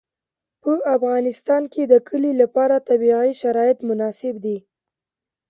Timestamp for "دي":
4.45-4.57